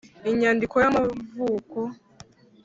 [0.31, 1.77] inyandiko y’amavuko